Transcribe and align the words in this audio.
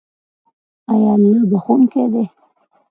آیا 0.91 1.11
الله 1.17 1.41
بخښونکی 1.51 2.03
دی؟ 2.11 2.23